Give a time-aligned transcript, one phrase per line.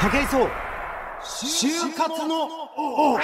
[0.00, 0.48] 武井壮。
[1.24, 2.44] 就活の
[2.76, 3.18] 王。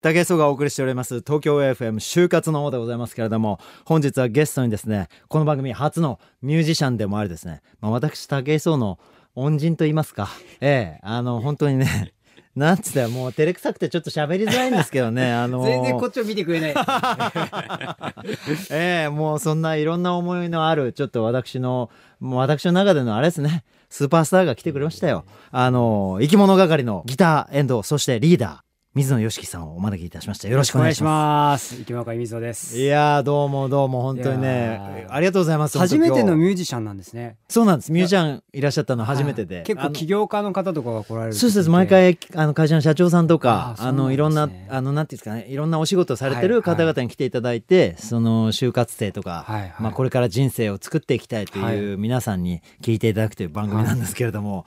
[0.00, 8.98] 武井壮がお送りしております東京 FM 就活の王でございますけれども本日はゲストにですねこの番組初のミュージシャンでもあるですね、まあ、私武井壮の
[9.34, 10.30] 恩人と言いますか。
[10.62, 12.14] ええあの本当にね
[12.56, 16.74] なんつったらもう照れくさくてちょっと喋りづらいんですけどねあの 全然こっちを見てくれない。
[18.70, 21.90] ええもうそんないろんな思いのあるちょっと私の
[22.20, 23.64] もう私の中でのあれですね
[23.94, 25.24] スーパースターが来てくれましたよ。
[25.52, 28.73] あの生き物係のギターエンドそしてリーダー。
[28.94, 31.76] 水野良樹さんをお招きいたしましたよろしくお願いしますす。
[31.78, 32.78] 生き物会水野です。
[32.78, 37.36] いやーどうもどうも本当にいねありがとうございます初めてのミュージシャンなんですね。
[37.48, 41.34] そうなんですミュージシャンいらっしゃったの初めてで、はい結構起業家の方とかが来られる。
[41.34, 41.88] そうです毎。
[41.88, 49.44] 回あの会社の社長さんとかあのいろんなあのなんていうんですかねいろんなお仕事をされてる方々に来ていただいて、その就活生とか。
[49.80, 54.66] まあ、これから人生を作っていきたいという皆さんに聞いていただくという番組なんですけれども、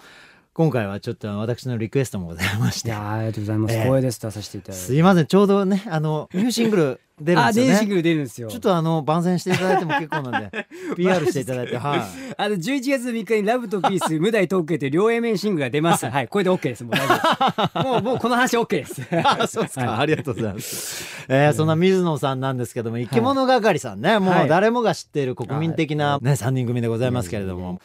[0.58, 3.76] 今回はちょっと私のリクエストもございましていやーありがとうございます。
[3.76, 4.86] ええ光栄です出させていただいて。
[4.88, 7.72] すいませんちょうどねあのニューシングル出るんあですよね。
[7.74, 8.48] 電子グル出るんですよ。
[8.48, 12.02] ちょっとあの番宣していただいても結構なんで PR していただいてはい。
[12.36, 16.08] あの11月3日にラブとピース無題トークへという両 A 面シングルが出ます。
[16.10, 16.84] はいこれで OK です。
[16.84, 16.96] もう。
[17.84, 19.04] もうもうこの話 OK です。
[19.24, 21.05] あそうですか、はいありがとうございます。
[21.27, 27.80] えー、そんな水野さんなんですけども、生き物係さんね、もう誰もが知っている国民的なね、三人組でございますけれども。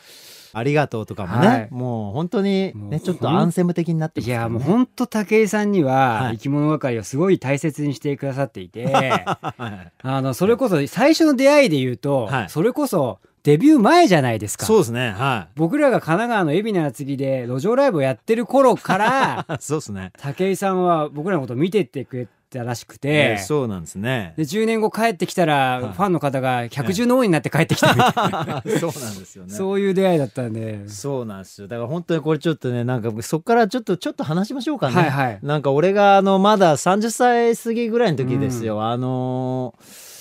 [0.52, 14.66] ありがとうとかもね、はいもう本当にね、ちょっとアンセム的になってますいやもうね本当武井さんにははい生き物係をすごい大切にしてくださっていて、 はいあのそれこそ最初の出会いで言うと、はいそれこそデビュー前じゃないですか。
[14.66, 19.54] そうですね、は僕らが神奈川の海老名厚木で路上ライブをやってる頃からい。
[19.60, 20.12] そうですね。
[20.18, 24.34] 武井さんは僕らのことを見てってくれたらしくて、えーそうなんですね。
[24.36, 28.12] で10年後帰ってきたら、はいファンの方が百獣の王になって帰ってきたみたい
[28.46, 29.52] な、 そうなんですよね。
[29.52, 31.68] そういう出会いだったんで、そうなんですよ。
[31.68, 34.94] だから本当にこれちょっとね、なんかそこからちょっとちょっと話しましょうかね。
[34.94, 38.84] はいはいなんか俺があのまだ30歳過ぎぐらいの時ですよ。
[38.84, 40.11] あのー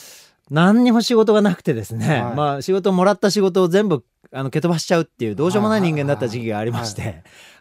[0.52, 2.36] 何にも仕事がなくてですね、はい。
[2.36, 4.04] まあ仕事もらった仕事を全部
[4.34, 7.14] あの蹴飛ばしちゃうっていうどうしようもない人間だった時期がありまして、は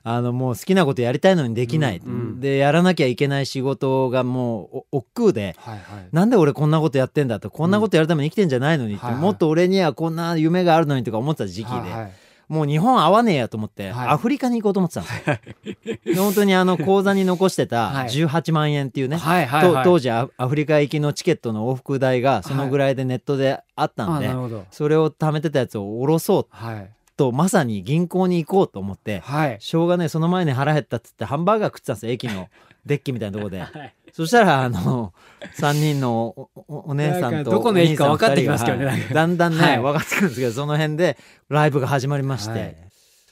[0.16, 2.12] あのもう好きなことやりたいのにできない、うん。
[2.12, 5.54] うんでやらなきゃいけない仕事がもうお億劫で。
[5.58, 6.08] はいはい。
[6.10, 9.22] なんで俺こんなことやってんだとこんなことやるために生きてんじゃないのにって、はいはい。
[9.22, 12.12] もっと俺にはこんな夢があるのにとか思ってた時期で、はいはい
[12.50, 14.08] もう日本合わねえやと思って、はい。
[14.08, 15.98] アフリカに行こうと思ってたんですよ。
[16.04, 18.08] で本当にあの口座に残してた はい。
[18.08, 19.84] 18万円っていうね、はいはいはい。
[19.84, 24.64] と当時アアフリカ行きのチケットの往復代がそのぐらいでネットであったんで、あなるほど。
[24.72, 26.90] それを貯めてたやつを下ろそうはい。
[27.16, 29.56] とまさに銀行に行こうと思ってはい。
[29.60, 32.48] しょうがねえその前に腹減ったっつってハンバーガー食ってたんですよ駅の
[32.84, 33.60] デッキみたいなところで。
[33.62, 35.12] はい そしたらあの
[35.56, 39.78] 3人のお姉さんとどこの駅か分かってきますけどねだんだんね、はい。
[39.80, 41.16] 分かってくるんですけどその辺で
[41.48, 42.76] ライブが始まりまして、はい。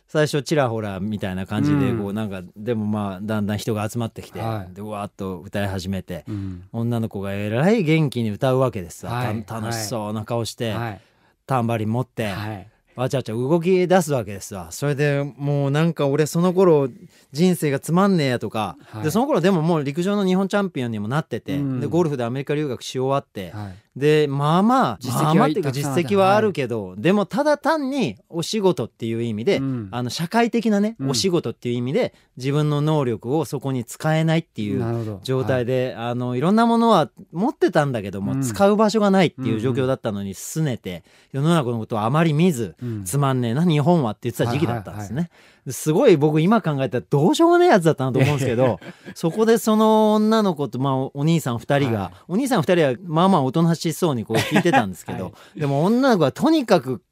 [0.09, 1.99] 最初ちらほらみたいな感じでうん。
[1.99, 4.75] こうなんか、でもまあだんだん人が集まってきて、はい。
[4.75, 6.65] でわーっと歌い始めて、うん。
[6.73, 9.43] 女の子がえらい元気に歌うわけですわ、はい。
[9.45, 11.01] た楽しそうな顔して、はい。
[11.47, 14.73] タンバリン持って、はいわちゃわちゃ動き出すわけですわ。
[14.73, 16.89] それでもうなんか俺その頃
[17.31, 19.03] 人生がつまんねえやとか、はい。
[19.05, 21.81] でその頃でももう陸上の日本チャンピオンにもなってて、うん。
[21.81, 29.89] でゴルフでアメリカ留学し終わって、はいでまあまあ実績はまあまあって実績はあるけど、でもただ単にお仕事っていう意味で、うん。
[29.91, 31.11] あの社会的なね、うん。
[31.11, 38.43] お仕事っていう意味で自分の能力をそこに使えないっていう状態で、あのいろんなものは持ってたんだけども、うん。
[38.43, 43.05] 使う場所がないっていう状況だったのに拗ねて、世の中のことをあまり見ず、うん。
[43.05, 45.31] つまんねえな日本はって言ってた時期だったんですね。
[45.71, 48.81] すごい僕今考えたらどうしようもないやつだったなと思うんですけど
[49.15, 52.13] そこでその女の子と、まあ、お兄さん2人が、はい。
[52.29, 57.03] お兄さん2人はまあまあおとなしそうにこう聞いてたんですけど、はでも女の子はとにかく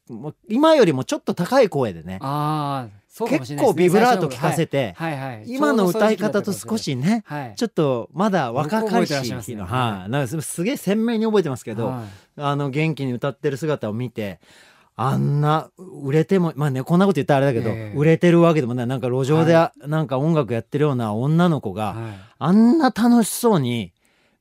[0.49, 5.45] 今よりもちょっと高い声でねああそうかもし結構ビブラート聞かせて、はいはいはい。
[5.47, 7.55] 今の歌い方と少しねはい。
[7.57, 9.57] ちょっとまだ若かりし覚えてらっしゃいますね。
[9.57, 12.05] の、はい、なんかすげえ鮮明に覚えてますけど、はい。
[12.37, 14.39] あの元気に歌ってる姿を見て
[14.97, 17.97] あんな売れてもまあねこんなこと言ったらあれだけど、ええ。
[17.97, 18.87] 売れてるわけでもない。
[18.87, 22.15] なんか路上で、はなんか音楽やってるような女の子が、はい。
[22.39, 23.95] あんな楽しそうに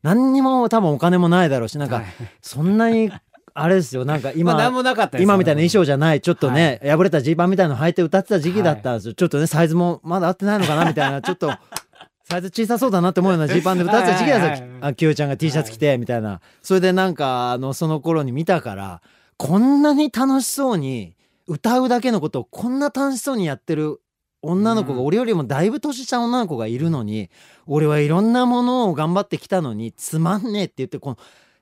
[0.06, 2.06] 何にも多分お金もないだろうしなんか、はい。
[2.40, 3.12] そんなに
[3.56, 11.52] あれですよなんか 今、まあ何もなかった今みたいな衣装じゃないちょっとね、破れたジーパンみたいの履いて歌ってた時期だったんですよ、ちょっとねサイズもまだ合ってないのかなみたいなちょっと
[12.30, 14.68] サイズ小さそうだなって思うようなジーパンで歌ってた時期だったんですよ。
[14.82, 14.96] はい。
[14.96, 19.02] ちゃんが T シャツ着てみたいな、それでなんかあのその頃に見たから
[19.38, 21.16] こんなに楽しそうに
[21.48, 24.02] 歌うだけのことをこんな楽しそうにやってる
[24.46, 25.06] 女の子が、うん。
[25.06, 27.30] 俺よりもだいぶ年下の女の子がいるのに
[27.66, 31.18] 俺はいろんなものを頑張ってきたのにつまんねえって言ってこの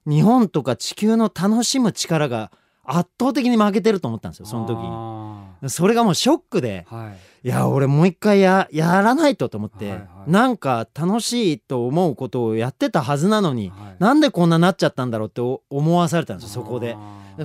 [0.06, 2.52] 日本とか地球の楽しむ力が
[2.86, 4.84] 圧倒的に負けてると思ったんですよその時に。
[4.86, 7.18] あそれがもうショックでーはい。
[7.46, 13.96] いや俺もう一回ややらないとと思って、はいはいなんか楽しいと思うことをやってたはずなのに、はい。
[14.00, 16.96] なんでこんななっちゃったんだろうって思わされたんですよそこで。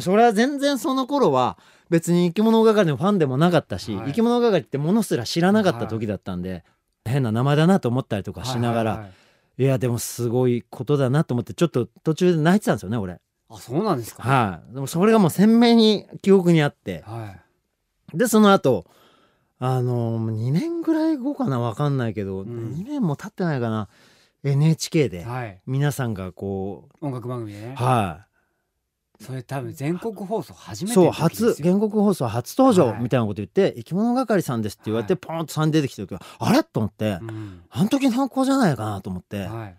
[0.01, 1.59] それは全然その頃は
[1.91, 4.07] 別に生き物係のファンでもなかったし、はい。
[4.09, 6.65] 生き物係ってものすら知らなかった時だったんで、
[7.05, 8.97] 変な名前だなと思ったりとかしながら、いはい。
[8.97, 9.15] はいは
[9.61, 13.19] いやでもすごいことだなと思ってちょっと途中で泣いてたんですよね俺。
[13.49, 14.23] あそうなんですか？
[14.23, 17.03] はい、でもそれがもう鮮明に記憶にあって。
[17.05, 17.35] は
[18.15, 18.17] い。
[18.17, 18.87] でその後
[19.59, 22.73] あの2年ぐらい後かな分かんないけど、ん。
[22.73, 23.89] 2年も経ってないかな
[24.45, 25.61] NHK ではい。
[25.67, 27.75] 皆さんがこ音楽番組でね。
[27.77, 28.28] うは
[29.21, 31.69] それ多分全国放送初いめてそう初ですよ。
[31.69, 33.03] 原告放送初登場はい。
[33.03, 35.19] みたいなこと言って「生き物係さんです」って言われてはい。
[35.21, 36.63] ポンと3出てきた時はあれ？
[36.63, 37.63] と思ってうん。
[37.71, 39.77] あの時の子じゃないかなと思ってはい。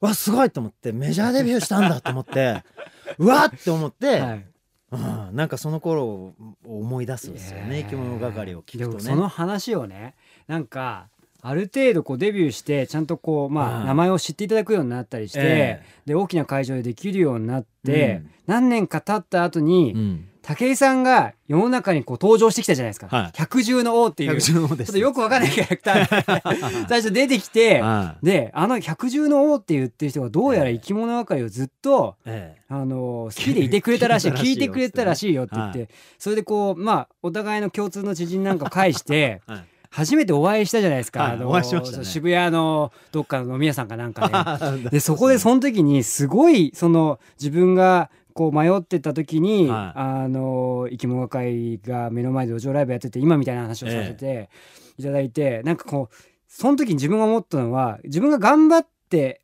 [0.00, 2.62] わすごいと思ってメジャーデビューしたんだと思って
[3.18, 4.46] うわっって思って、はい。
[4.92, 7.90] うん、なんかその頃を思い出すんですよねいやー。
[7.90, 8.86] 生き物係を聞くとね。
[8.86, 10.14] でもその話をね
[10.46, 11.08] なんか
[11.44, 13.82] ある程度こうデビューしてちゃんとこうまうん。
[13.82, 18.30] あ名前を知っていただくようになったりして、えで大きな会場でできるようになって、うん。
[18.46, 20.28] 何年か経った後に、うん。
[20.42, 23.30] 武井さんが世の中にこう登場してきたじゃないですか、はい。
[23.34, 24.30] 百獣の王っていう。
[24.30, 24.90] 百ちょ獣の王です。
[24.90, 26.42] っとよくわかんないキャラクター
[26.80, 32.62] が 最初出てきてはであの百獣の王って言ってる人がどうやら生き物係をずっといええ。
[32.68, 35.56] あの好きでいてくれたらしい聞いてくれたらしいよって。
[35.56, 35.86] 言って、は
[36.18, 42.04] それでこうまあお互いの共通の知人なんかを介してはい初めてお会いしたじゃないですか、はいあのお会いしましたね。
[42.04, 44.84] 渋谷のどっかの飲み屋さんかなんかで。
[44.84, 49.98] ででそこでその時にすごいその自分がこう迷ってた時に、はい。
[49.98, 54.48] あの生き物会が目の前で路上ライブやってて今みたいな話をさせて
[54.96, 56.14] いただいて、なんかこう
[56.48, 58.88] その時に自分が思ったのは自分が頑張って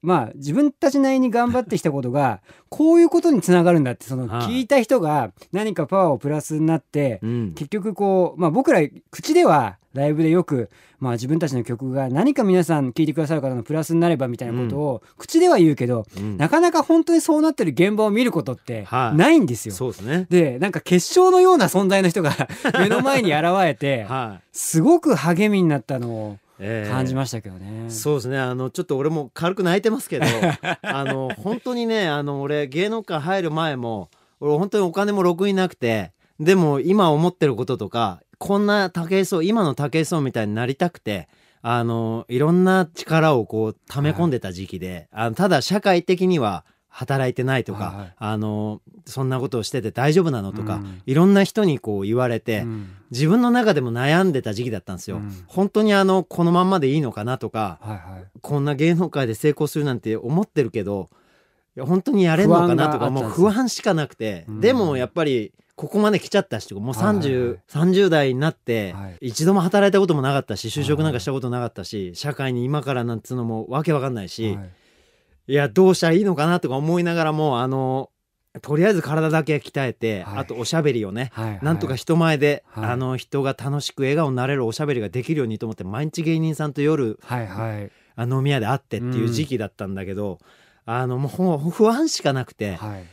[0.03, 8.81] まあ自分たちなりに頑張ってきたことが こういうことにつながるんだってそのはい聞いた人が何かパワーをプラスになって、うん結局こう、まあ、僕ら
[9.11, 10.71] 口ではライブでよく、
[11.01, 19.75] まあ、自分たちの曲が何か皆さん聴いてくださる方のプラスになればみたいなことを口では言うけど、うんなかなか本当にそうなってる現場を見ることってはいないんですよ。
[19.75, 20.27] そうですね。
[20.31, 22.33] でなんか結晶のような存在の人が
[22.79, 24.43] 目の前に現れてはい。
[24.53, 27.89] すごく励みになったのをええ感じましたけどね。
[27.89, 28.39] そうですね。
[28.39, 30.27] あのちょっと俺も軽く泣いてますけど
[30.83, 34.11] あの本当にねあの俺芸能界入る前も
[34.41, 41.29] 俺本当にお金もろくになくてでも今思ってることとかこんな武井壮今の武井壮みたいになりたくて
[41.63, 46.65] あのいろんな力をこう溜め込んでた時期で、あのただ社会的には
[46.99, 48.15] 働いてないとか、はいはい。
[48.19, 51.03] あのそんなことをしてて大丈夫なのとか、うん。
[51.07, 52.91] いろんな人にこう言われて、うん。
[53.13, 55.19] 自分の中でも悩んでた時期だったんですよ。
[55.19, 55.45] うん。
[55.47, 58.27] 本当にあのこのまんまでいいのかなとかはいはい。
[58.41, 61.09] こんな芸能界で成功するなんて思ってるけど
[61.79, 64.61] 本当にやれんのかなとかもう不安しかなくて、うん。
[64.61, 67.17] でもやっぱりここまで来ちゃったしもうはいはい。
[67.19, 69.29] 30、はい30代になって、はい。
[69.29, 74.71] 一度も働いたこともなかったし就職なんかしたことなかったし、社会に今からなんつうのもわけわかんないし、はい
[75.49, 78.11] いやどうしたらいいのかなとか思いながらもあの
[78.61, 80.39] とりあえず体だけ鍛えて、はい。
[80.39, 81.59] あとおしゃべりをね、はいはい。
[81.63, 82.91] なんとか人前で、はい。
[82.91, 87.91] あの人が楽しく笑顔になれるおしゃべりができるようにと思って毎日芸人さんと夜はいはい。
[88.17, 90.39] あ飲み屋で会ってっていう時期だったんだけど、
[90.87, 93.05] あのもう不安しかなくて、はい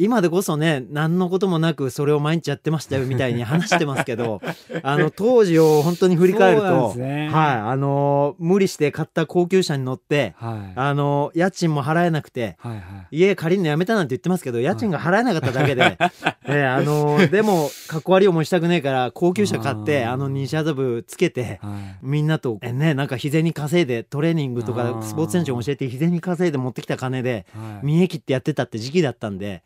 [0.00, 4.40] 今でこそね何のこともなくそれを毎日やってましたよみたいに話してますけど
[4.84, 7.28] あの当時を本当に振り返ると、ね。
[7.32, 10.72] はいあの無理して買った高級車に乗ってはい。
[10.76, 12.82] あの家賃も払えなくてはいはい。
[13.10, 15.98] 家借りるのやめたなんて言ってますけど家賃が払えなかっただけで、
[16.46, 21.96] えーあのでもかっこ悪い思いしたくねえから高級車買ってあの西麻布つけてはい。
[22.02, 25.02] みんなとえねなんか日銭稼いでトレーニングとあかー。
[25.02, 27.86] スポーツ選手に教えて日銭稼いで持ってきた金ではい。
[27.86, 29.62] 見え切ってやってたって時期だったんで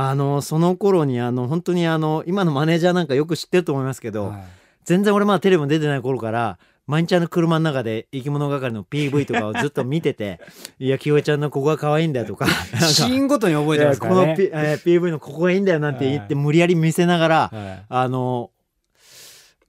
[0.00, 4.44] あのその頃にあの本当にあの今のマネージャーなんかよく知ってると思いますけど、はい。
[4.84, 10.40] 全然俺まだテレビも出てない頃から毎日あの車の中で生き物係の PV とかをずっと見てて
[10.78, 12.46] 「いや清江ちゃんのここが可愛いんだよ」とか
[12.80, 14.20] シーンごとに覚えてますからね。
[14.20, 17.84] この、P えー PV のここがいいんだよなんて言って無理やり見せながら、はい。
[17.88, 18.50] あの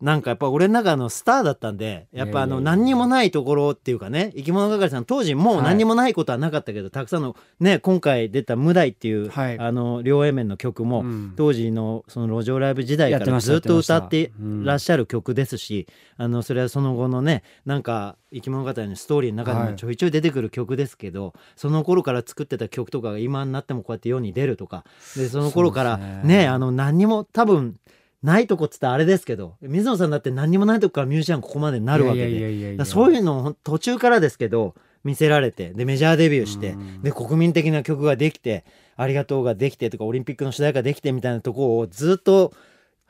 [0.01, 9.60] なんかやっぱ俺の中のスターだったんでやっぱあの何にもないところっていうかね生き物係さん当時もう何にもないことはなかったけど、たくさんのね今回出た「無題」っていう、はい。
[9.60, 11.34] あの両 A 面の曲も、うん。
[11.36, 14.32] 当時のその路上ライブ時代からずっと歌って
[14.63, 15.88] らっしゃる曲ですし、
[16.18, 19.72] あのそれはその後のねなんか生き物語のストーリーの中ではい。
[19.72, 24.86] もちょいちょい出てくる曲ですけど、その頃から作ってた曲とかが今になってもこうやって世に出るとか
[25.18, 26.22] でその頃からね。
[26.24, 27.75] ねあの何にも多分
[28.22, 32.86] ないとこっつったらあれですけど水野さんだって何にもないとこからミュージシャンここまでなるわけで。
[32.86, 37.02] そういうのを途中からですけど見せられてでメジャーデビューしてうん。
[37.02, 38.66] で国民的な曲ができて
[38.98, 42.54] 「ありがとう」ができてとかオリンピックの主題歌できてみたいなとこをずっと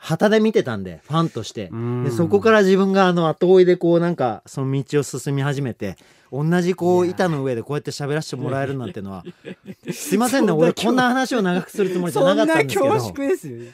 [0.02, 1.68] 旗で見てたんでファンとして。
[1.72, 2.04] うん。
[2.06, 5.98] でそこから自分があの後追いでこうなんかその道を進み始めて
[6.32, 9.24] 同じこう板の上でこうやって喋らせてもらえるなんてのは
[9.92, 12.82] すいませんね俺こんな話を長くするつもりじゃなかったんですけど。
[12.82, 13.72] そんな恐縮ですよ。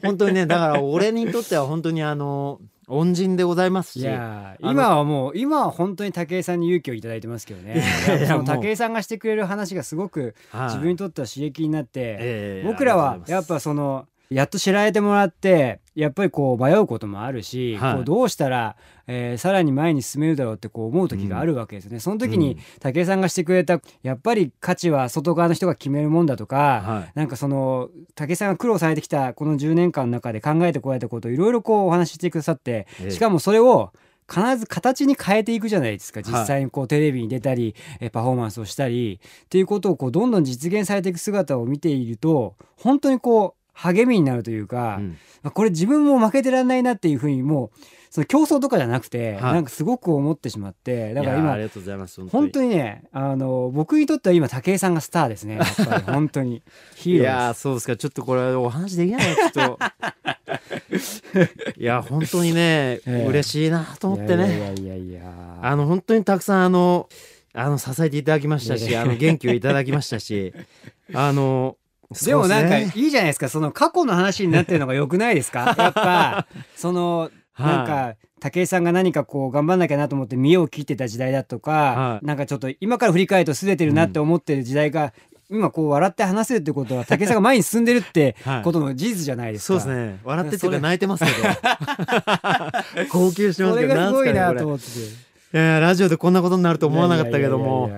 [0.00, 4.06] 本当にねだから俺にとっては本当にあの恩人でございますいし
[4.60, 7.82] 今はもう今は本当に武井さんに勇気をいただいてますけどね。
[8.44, 10.68] 武井さんがしてくれる話がすごくはい。
[10.68, 11.90] 自分にとっては刺激になって、
[12.20, 17.94] ええ僕らはやっぱそのやっと知られてもらってやっぱりこう迷うこともあるし、はい。
[17.96, 18.76] こうどうしたら、
[19.06, 22.00] えーさらに前に進めるだろうってこう思う時があるわけですよね。
[22.00, 27.12] その時に武井さんがしてくれたやっぱり価値は外側の人が決めるもんだとか、はい。
[27.14, 33.10] なんかその武井さんが苦労されてきたこの10年間の中で考えてこられたことをいろいろこうお話ししてくださって、ええ。
[33.10, 33.92] しかもそれを
[34.28, 36.20] 必ず形に変えていくじゃないですか。
[36.20, 36.40] はい。
[36.40, 45.50] 実際にこうテレビに出たり、えパフォーマンスをしたりっていうことをこうどんどん実現されていく姿を見ていると本当にこう励みになるというか、うん。
[45.52, 47.78] これ自分も負けてらんないなっていうふうにもう
[48.08, 49.52] その競争とかじゃなくて、はい。
[49.54, 52.68] なんかすごく思ってしまってだから今ありがとうございます本当に。
[52.68, 56.62] ねあの僕にとっては今武井さんがスターですねやっぱり 本当に。
[56.94, 57.28] ヒいーローです。
[57.28, 57.96] やーそうですか。
[57.96, 59.78] ちょっとこれお話できないちょっと。
[61.76, 63.26] いや本当にね、ええ。
[63.26, 64.46] 嬉しいなと思ってね。
[64.46, 65.58] いやいやいやいや。
[65.62, 67.08] あの本当にたくさんあの
[67.52, 70.52] あの支えていただきましたしあの元気をいただきましたし
[71.12, 71.76] あの
[72.24, 73.48] でもなんかいいじゃないですか。
[73.48, 75.74] その過去の話になってるのが良くないですか？
[75.78, 76.46] やっぱ
[76.76, 82.26] そのなんか武井さんが何かこう頑張んなきゃなと思って見栄を切ってた時代だとか、はい。
[82.26, 85.12] なんかちょっと今から振り返るとすれてるなって思ってる時代が、
[85.50, 89.66] 今こう笑って話せるってことは武井さんが前に進んでるっては いことの事実じゃないですか。
[89.66, 90.18] そうですね。
[90.24, 91.38] 笑ってっていうかそれ泣いてますけど。
[93.12, 94.90] 号泣してますけどそれがすごいなと思ってて。
[95.56, 97.90] やラジオでこんなことになると思わなかったけども。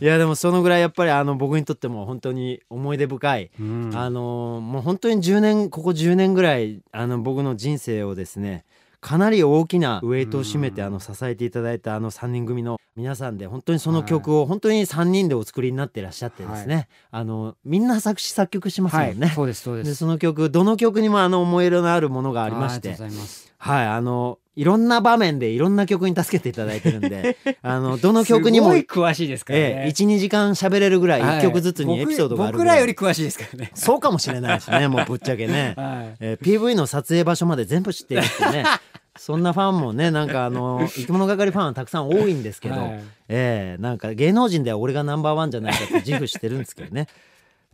[0.00, 3.50] いやでもそのぐらいやっぱりあの僕にとっても本当に思い出深い。
[3.60, 3.90] うん。
[3.94, 8.64] あのもう本当に10年ここ10年ぐらいあの僕の人生をですね
[9.00, 10.86] かなり大きなウェイトを占めてうん。
[10.86, 19.16] あの支えていただいたあの3人組の皆さんで本当にその曲を本当に3人でお作りになっていらっしゃってですね、あのみんな作詞作曲しますもはい。
[19.16, 19.32] んね。
[19.34, 19.84] そうですそうで。
[19.84, 22.90] ですその曲どの曲にもあの思い入れのあるものがありまして。
[22.90, 23.52] がとうございます。
[23.58, 29.64] はいあのいろんな場面でいろんな曲に助けていただいてるんで あのどの曲にも詳しいですからね。
[29.64, 33.70] ええ、12時間喋れるぐらいはい1曲ずつにエピソードがある僕僕らぐらいより詳しいですからね。
[33.74, 36.16] そうかもしれないですね もうぶっちゃけね、はい。
[36.20, 38.64] えー PV の撮影場所まで全部知ってるってね
[39.16, 47.06] そんなファンもねなんかあの生き物係ファンはたくさん多いんですけど、はいえーなんか芸能人では俺がナンバーワンじゃないかって自負してるんですけどね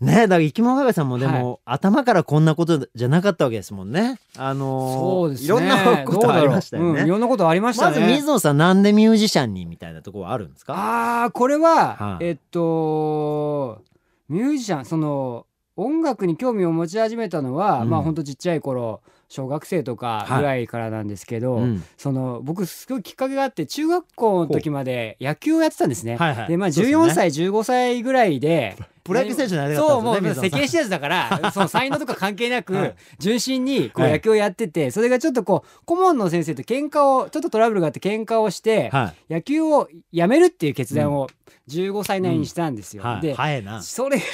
[0.00, 4.18] ねだから生き物係さんもでも、頭からこんなことじゃなかったわけですもんね。
[4.36, 5.46] あのーそうですね。
[5.46, 6.88] いろんなことありましたよね。
[6.92, 8.00] どうんいろんなことありましたね。
[8.00, 10.74] まず水野さんなんでミュージシャンにみたいなところはあるんですか？
[10.74, 12.24] ああこれは、はい。
[12.24, 13.82] えっと
[14.28, 17.90] ミュージシャンその音楽に興味を持ち始めたのは、うん。
[17.90, 21.82] まあほんとちっちゃい頃小学生とかぐらいからなんですけど、うん。
[21.96, 26.16] その僕すごいきっかけがあって中学校の時まで野球をやってたんですね。
[26.16, 26.48] はいはい。
[26.48, 27.12] でまあそうですよね。
[27.12, 28.76] 14歳、15歳ぐらいで
[29.06, 32.94] プロ野球選手になりたかったそうもうんですよね世間知らずだから その才能とか関係なく、はい。
[33.18, 39.34] 純真にこうはい野球をやってて、それがちょっとこう顧問の先生と喧嘩をちょっとトラブルがあって喧嘩をして、はい。
[39.34, 41.28] 野球をやめるっていう決断を
[41.68, 43.02] 15歳内にしたんですよ。
[43.02, 43.20] はい。
[43.20, 43.34] で
[43.82, 44.24] それが、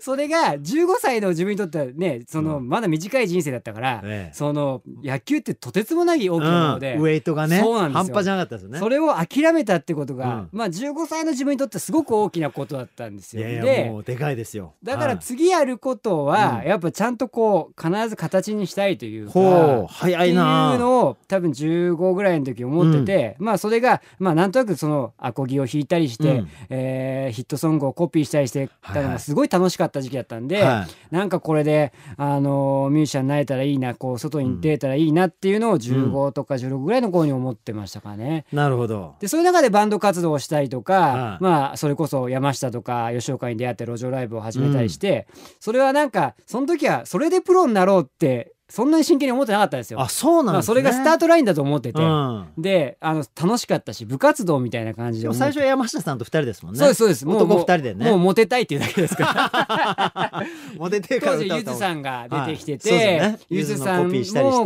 [0.00, 2.68] それが15歳の自分にとってはねその、うん。
[2.68, 4.34] まだ短い人生だったから、ええ。
[4.34, 7.02] その野球ってとてつもない大きなもので、うん。
[7.02, 8.04] ウェイトがねそうなんですよ。
[8.04, 8.78] 半端じゃなかったですよね。
[8.78, 10.48] それを諦めたってことが、うん。
[10.52, 13.42] まあ15歳の自分にとってすごく大きなことだったんですよ。
[13.42, 14.74] いやいやでもうでかいですよ。
[14.82, 15.18] だからはい。
[15.18, 16.68] 次やることは、うん。
[16.68, 19.86] やっぱちゃんとこう必ず形にしたいというか。
[19.88, 20.68] 早いな。
[20.68, 26.48] っていうのを多分15ぐらいの時思ってて、まあそれがまあなんとなくそのアコギを弾いたりして、うん。
[26.68, 31.14] えーヒットソングをコピーしたりしてたのがすごい楽しかった時期だったんで、はい。
[31.14, 38.44] なんかこれであのミュージシャンになれたらいいなこう外に出たらいいなっていうのを15とか16ぐらいの頃に思ってましたかね。
[38.52, 39.16] なるほど。
[39.20, 41.42] でそういう中でバンド活動をしたりとか、はい。
[41.42, 45.26] まあそれこそ山下とか吉岡に出会って路上ライブを始めたりして、
[45.60, 50.00] それはなんかその時はそれでプロになろうってそんなに真剣に思ってなかったんですよ。
[50.00, 50.62] あそうなんね。
[50.62, 52.46] それがスタートラインだと思ってて、うん。
[52.56, 56.78] であの楽しかったし部活動みたいな感じで最初は山下さんと二人ですもんね。
[56.78, 57.26] そうですそうです。
[57.26, 58.10] もう男もう二人でね。
[58.10, 60.46] もうモテたいっていうだけですから。
[60.78, 63.32] モテてるから当時ゆずさんが出てきてはい。
[63.32, 63.38] ね。
[63.50, 64.10] ゆずさんも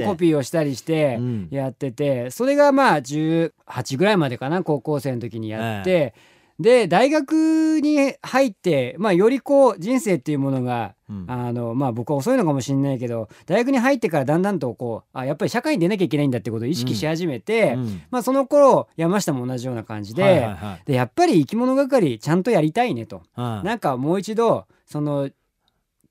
[0.00, 1.48] コピーをしたりしてうん。
[1.50, 3.52] やってて、それがまあ18
[3.96, 6.14] ぐらいまでかな高校生の時にやって、
[6.60, 11.24] で大学に入って、まあ、よりこう人生っていうものがうん。
[11.28, 18.02] あのまあ僕は遅いのかもしれないけど大学に入ってからだんだんとこうあやっぱり社会に出なきゃいけないんだってことを意識し始めて、うん。
[18.10, 20.82] まあ、その頃山下も同じような感じで,、はいはいはい。
[20.86, 23.22] でやっぱり生き物係ちゃんとやりたいねと。
[23.34, 23.66] はい。
[23.66, 25.28] なんかもう一度その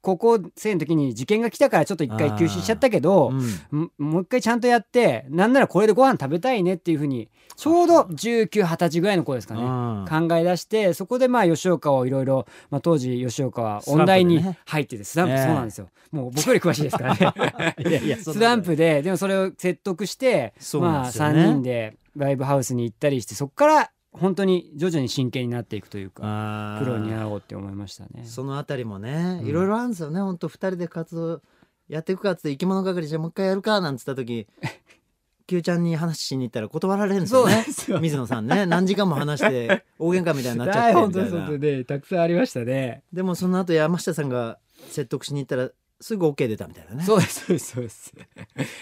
[0.03, 3.31] 高校生の時に受験が来たからちょっと一回休止しちゃったけど、
[3.71, 3.83] うん。
[3.83, 9.61] んもう一回ちゃんとやってなんならこれでご飯食べたいねっていうふうにちょうど1920歳ぐらいの子ですかね。
[9.63, 10.27] うん。
[10.27, 15.43] 考え出してそこでまあ吉岡をいろいろまあ当時吉岡は音大に入っててスランプええ。
[15.45, 15.87] そうなんですよ。
[16.11, 17.75] もう僕より詳しいですからね。
[17.89, 21.39] いやいやスランプででもそれを説得してまあですよね。
[21.39, 28.23] 3人でライブハウスに行ったりしてそこから本当に徐々に真剣になっていくというかプロになろうって思いましたね。
[28.25, 29.47] そのあたりもねうん。
[29.47, 30.21] いろいろあるんですよね。
[30.21, 31.41] 本当二人で活動
[31.89, 34.47] やっていくかっつって生き物係じゃあもう一回やるかなんつった時
[35.47, 37.65] Q ちゃんに話しに行ったら断られるんですよね。
[38.01, 41.49] 水野さんね何時間も話して大喧嘩みたいになっちゃって本みたいな。
[41.57, 43.03] ねたくさんありましたね。
[43.11, 45.71] でもその後山下さんが説得しに行ったら
[46.03, 48.13] すぐ OK 出たみたいなねそうですそうですそうです。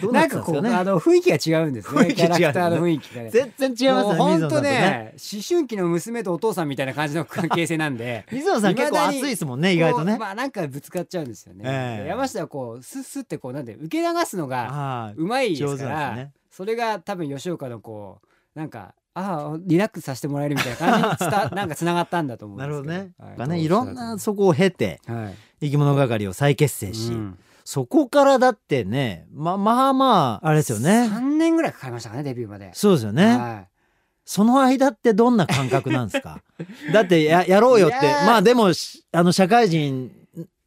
[0.02, 2.14] どうななんかこう、あの雰囲気が違うんですね。
[2.16, 3.30] キャラクターの雰囲気がね。
[3.30, 8.26] 全然違いますね本当ねね、思春期の娘とお父さんみたいな感じの関係性なんで。
[8.32, 11.64] 水野さん結構熱いですもんね意外とねまあなんかぶつかっちゃうんですよね。
[11.66, 18.20] ええで山下はこうスッスッってこうなんで受け流すのがうまいですから、ねそれが多分吉岡のこ
[18.56, 22.94] うなんかああリラックスさせてもらえるみたいな感じにつたなんかつながったんだと思うんですけど。
[22.94, 23.30] なるほどね。
[23.30, 25.36] はいがねいろんなそこを経てはい。
[25.62, 27.40] 生き物係を再結成し、うん。
[27.64, 31.08] そこからだってねままあまああれですよね。
[31.12, 32.72] 3年ぐらいかかりましたかねデビューまで。
[32.74, 33.68] そうですよね、はい。
[34.26, 36.42] その間ってどんな感覚なんですか？
[36.92, 37.96] だってややろうよって。
[38.26, 40.12] まあでもしあの社会人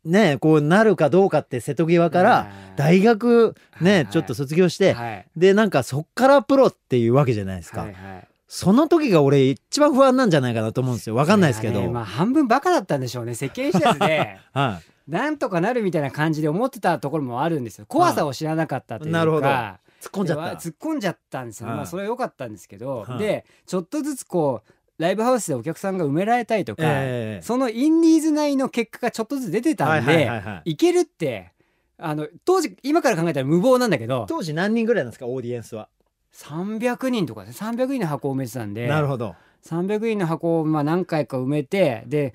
[0.05, 4.13] ねこうなるかどうかって瀬戸際から大学ね、はいはい。
[4.13, 5.27] ちょっと卒業して、はい。
[5.37, 11.17] でなんかそっからプロっていうわけじゃないですか、はいはいその時が俺一番不安なんじゃないかなと思うんですよ。
[11.17, 13.35] わかんないですけど、まあ半分バカだったんでしょうね。
[13.35, 15.11] 世間知らずではい。
[15.11, 17.87] なんとかなるみたいな感じで思ってたところもあるんですよ。
[17.89, 19.49] 怖さを知らなかったというか、なるほど。
[19.49, 19.77] 突っ
[20.13, 20.51] 込んじゃった。
[20.51, 21.77] で突っ込んじゃったんですよ、はい。
[21.79, 23.19] まあそれは良かったんですけど、はい。
[23.19, 27.43] でちょっとずつこうライブハウスでお客さんが埋められたりとか、ええ。
[27.43, 30.31] そのインディーズ内の結果がちょっとずつ出てたんで、
[30.65, 31.51] いけるって
[31.99, 34.27] あの当時今から考えたら無謀なんだけど。
[34.29, 35.89] 当時何人ぐらいなんですかオーディエンスは、
[36.35, 39.35] 300人とかで300人の箱を埋めてたんでなるほど。
[39.65, 42.35] 300人の箱をまあ何回か埋めてで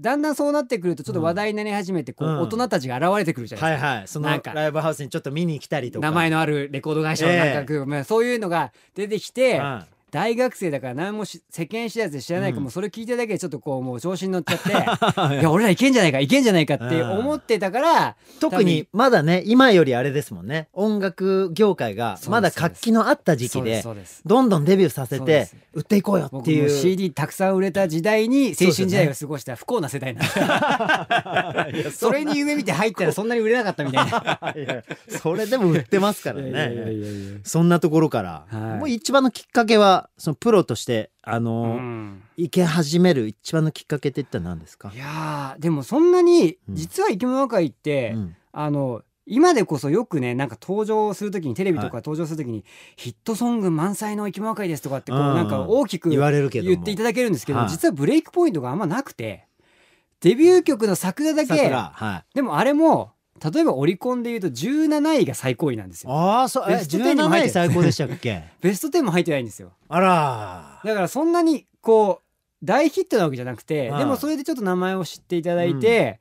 [0.00, 2.40] だんだんそうなってくるとちょっと話題になり始めてこう、うん。
[2.40, 3.88] 大人たちが現れてくるじゃないはいですか。
[3.88, 4.52] はいそのなんか。
[4.52, 6.06] ライブハウスにちょっと見に来たりとか。
[6.08, 12.64] 名前のあるレコード会社のなんか、まあ、そういうのが出てきて、は大学生だから何もし世間知らずで知らないかうん。
[12.64, 14.68] もうそれ聞いただけでちょっとこうもう調子に乗っちゃって
[15.40, 20.68] いや俺らいけんじゃないかいけんじゃないかって思ってたから特にまだね今よりあれですもんね。
[20.74, 23.82] 音楽業界がまだ活気のあった時期で
[24.26, 26.68] どんどんデビューさせて売っていこうよっていう。
[26.68, 30.20] CD たくさん売れた時代に青春時代を過ごした不幸な世代な
[31.70, 31.90] んで。
[31.90, 34.54] それに夢見て入ったらそんなに売れなかったみたいな。
[34.54, 37.38] いやそれでも売ってますから いやいやいやねいやいや。
[37.44, 38.78] そんなところから、はい。
[38.78, 42.22] もう一番のきっかけはそのプロとしてあうの、ん。
[42.36, 44.92] 行け始める一番のきっかけって言ったら何ですか？
[44.94, 46.74] い、やーでもそんなにうん。
[46.74, 48.36] 実は生き物界って、うん。
[48.52, 52.64] あの今でこそよくねなんか登場するときにテレビとか登場するときに、
[52.96, 55.34] ヒットソング満載の生き物界ですとかってこううん。
[55.34, 56.70] なんか大きく言われるけども。
[56.72, 57.68] 言っていただけるんですけどはい。
[57.68, 59.46] 実はブレイクポイントがあんまなくて
[60.20, 61.92] デビュー曲の桜だけ桜。
[61.94, 62.24] はい。
[62.34, 63.11] でもあれも
[63.50, 66.12] 例えばオリコンで言うと17位が最高位なんですよ。
[66.12, 68.42] ああそうえベスト10にも入っ17てる位最高でしたっけ？
[68.60, 69.72] ベスト10も入ってないんですよ。
[69.88, 72.32] あらだからそんなにこう
[72.64, 76.20] 大ヒットなわけじゃなくて、はいでもそれでちょっと名前を知っていただいて、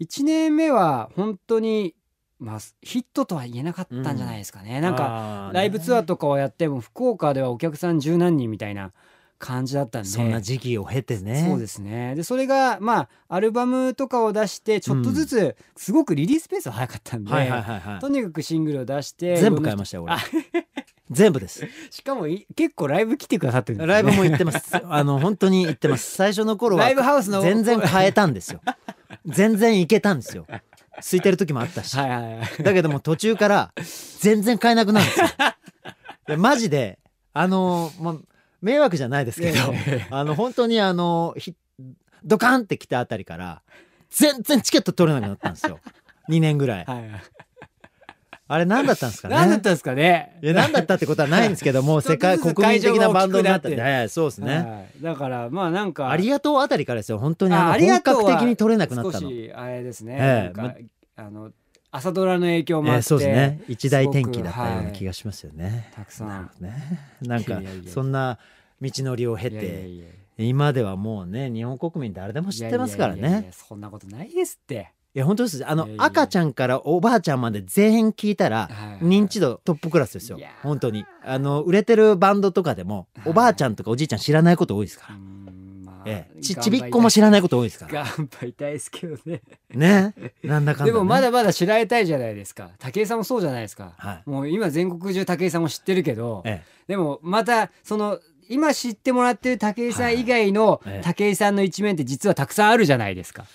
[0.00, 1.94] 1年目は本当に
[2.38, 8.92] まあヒットとは言えなかったんじゃないですかね、なんかかライブツアーとかをやっても福岡ではお客さん十何人みたいな
[9.38, 10.08] 感じだったんで。
[10.08, 11.46] そんな時期を経てね。
[11.48, 12.14] そうですね。
[12.14, 18.00] でそれがまあアルバムとかを出してちょっとずつすごくリリースペースが早かったんで、はいはいはいはい。
[18.00, 20.14] とにかくシングルを出して全部買いましたよ俺。
[20.14, 20.18] あ
[21.10, 21.66] 全部です。
[21.90, 24.76] しかもい結構ライブ来てくださってるんです、ね、ライブも行ってます。
[24.88, 26.16] あの本当に行ってます。
[26.16, 28.60] 最初の頃はライブハウスの全然変えたんですよ。
[29.26, 30.46] 全然行けたんですよ。
[30.96, 31.96] 空いてる時もあったし。
[31.96, 32.62] はいはいはい。
[32.62, 33.72] だけども途中から
[34.20, 35.26] 全然買えなくなるんですよ。
[36.28, 36.98] いやマジで
[37.32, 38.14] あのまあ
[38.60, 39.58] 迷惑じゃないですけど
[40.10, 41.54] あの本当にあのひ
[42.24, 43.62] ドカンって来たあたりから
[44.10, 45.78] 全然チケット取れなくなったんですよ。
[46.28, 46.84] 2年ぐらい。
[46.84, 47.22] はいはい。
[48.48, 49.34] あれ何だったんですかね？
[49.34, 50.38] 何だったんですかね？
[50.42, 55.02] いや何だったってことはないんですけど も世界国民的なバンドになったんはいそうですね、はい。
[55.02, 57.18] だからまあなんかありがとうあたりからですよ。
[57.18, 60.84] 本当にあの本格とうは的に取れなくなったの、あれですね、ええ
[61.18, 61.50] あの
[61.96, 63.60] 朝ドラの影響もあって、えーそうですね。
[63.68, 66.50] 一大転機だったような気がしますよね、たくさん。
[66.60, 66.72] ね
[67.22, 68.38] なんかそんな
[68.80, 73.50] 道のりを経て今ではもうね日本国民誰でも知ってますからね。
[73.52, 74.92] そんなことないですって。
[75.14, 75.66] いや本当です。
[75.66, 78.90] あの赤ちゃんからおばあちゃんまで全員聞いたらはい。
[78.90, 80.36] はい認知度トップクラスですよ。
[80.36, 81.06] いや本当に。
[81.24, 83.30] あの売れてるバンドとかでもはい。
[83.30, 85.44] おばあちゃんとかおじいちゃん知らないこと多いですかうら、ん。
[85.45, 85.45] まあ
[86.06, 88.04] ええ、ちちびっこも知らないこと多いですから。
[88.04, 89.42] 頑張りたいですけどね。
[89.70, 90.14] ね。
[90.42, 92.70] なんだかんだ、ね、でもまだまだ知られたいじゃないですか。
[92.78, 93.92] 武井さんもそうじゃないですか。
[93.96, 94.30] はい。
[94.30, 100.94] もう今全国中武井さんも知ってるけど、えでもまたその今知ってもらってる武井さん以外のはい。
[100.96, 101.02] ええ。
[101.02, 103.44] 武井さんの一面って実はたくさんあるじゃないですか。
[103.44, 103.50] そ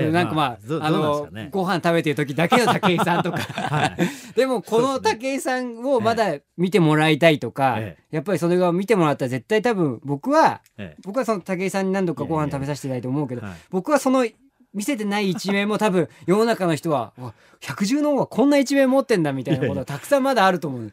[0.00, 1.48] ええれなんかまあ、あまあどどうなんですのかね。
[1.52, 3.38] ご飯食べてる時だけの 武井さんとか。
[3.38, 3.96] えはい。
[4.34, 11.00] でもこの武井さんをまだ見てもらいたいとか、えやっぱりそれが見てもらったら絶対多分僕はええ。
[11.04, 13.54] 僕はその武井さんに何度かご飯食べさせていただいて思うけどはい。
[13.70, 14.26] 僕はその
[14.74, 20.92] 見せてない一面も多分世の中の人は わ百獣の王はこんな一面持ってんだみたいなことがたくさんまだあると思う。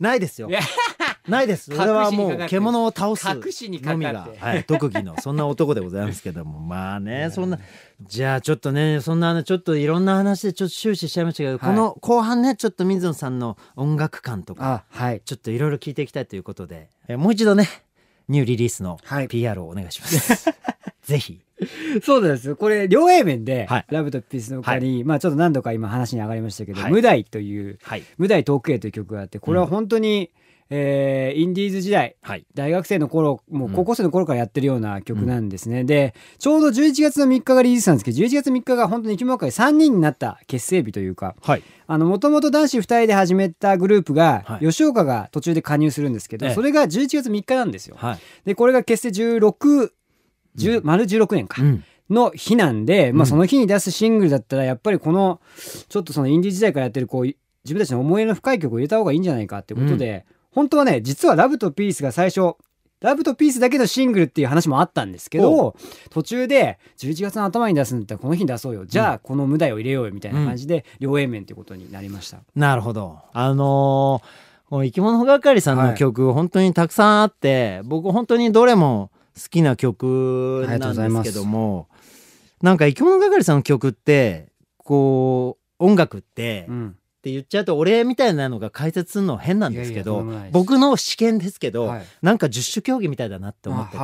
[0.00, 0.48] ないですよ
[1.28, 1.70] ないです。
[1.70, 6.58] 隠しに俺はもう獣を倒すのみが、はい、特技のそんな男でございますけども。
[6.66, 7.58] まあねそんな
[8.02, 11.58] じゃあちょっとねそんなちょっといろんな話でちょっと終始しちゃいましたけど、はい。
[11.60, 15.20] この後半ねちょっと水野さんの音楽感とかあはい。
[15.24, 17.68] ちょっといろいろ聞いていきたいということでえもう一度ね
[18.28, 19.28] ニューリリースのはい。
[19.28, 20.50] PR をお願いします、
[21.02, 21.40] ぜひ。
[22.02, 22.48] そうです。
[22.48, 23.86] よこれ両 A 面で、はい。
[23.90, 26.90] ラブとピースの他に、まあちょっと何度か今話に上がりましたけど「はい。
[26.90, 30.30] 無題」というはい「無題トーク A」という曲があってこれは本当に、
[30.74, 32.46] えーインディーズ時代はい。
[32.54, 41.62] 大学生の頃もう高校生の頃からやってるような曲なんですね、でちょうど11月の3日がリリースなんですけど11月3日が本当に生き物界3人になった結成日というかはい。
[41.88, 44.66] もともと男子2人で始めたグループが、はい。
[44.66, 46.54] 吉岡が途中で加入するんですけど、ええ。
[46.54, 47.96] それが11月3日なんですよ。
[47.98, 48.18] はい。
[48.46, 49.90] でこれが結成16、
[50.56, 51.60] 10丸16年か。
[51.60, 51.84] うん。
[52.08, 55.40] の日なんで、まあ、うんその日に出すシングルだったらやっぱりこの
[55.88, 57.36] ちょっとそのインディー時代からやってるこう自
[57.74, 62.54] 分たちの思い入れの深い曲を入れた方がいいんじゃないかってことで、本当はね実は「ラブとピースが最初
[63.02, 65.74] ラブとピースだけのシングルっていう話もあったんですけど
[66.10, 68.86] 途中で11月の頭に出すんだったらこの日に出そうよ。
[68.86, 72.38] じゃあこの無題を入れようよみたいな感じで両 A 面っていうことになりました。
[72.54, 73.18] なるほど。
[73.32, 81.88] あのー生き物係さんの曲、本当にたくさんあって僕本当にどれも好きな曲なんですけども
[82.62, 92.02] なんか生き物係さんの曲ってこう音楽って、っうんて言っちゃうと俺みたいなのが解説するの変なんですけど僕の試験ですけど、はい。
[92.20, 93.98] なんか十種競技みたいだなって思ってて。